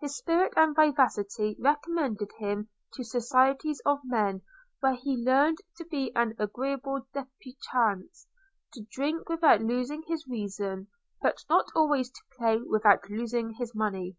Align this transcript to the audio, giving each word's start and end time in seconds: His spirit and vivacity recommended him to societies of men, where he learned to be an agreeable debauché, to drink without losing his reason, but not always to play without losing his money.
His 0.00 0.16
spirit 0.16 0.54
and 0.56 0.74
vivacity 0.74 1.54
recommended 1.60 2.30
him 2.38 2.70
to 2.94 3.04
societies 3.04 3.82
of 3.84 3.98
men, 4.04 4.40
where 4.80 4.94
he 4.94 5.18
learned 5.18 5.58
to 5.76 5.84
be 5.84 6.16
an 6.16 6.34
agreeable 6.38 7.06
debauché, 7.14 8.08
to 8.72 8.86
drink 8.90 9.28
without 9.28 9.60
losing 9.60 10.02
his 10.06 10.26
reason, 10.26 10.88
but 11.20 11.44
not 11.50 11.66
always 11.74 12.08
to 12.10 12.20
play 12.38 12.56
without 12.62 13.10
losing 13.10 13.50
his 13.56 13.74
money. 13.74 14.16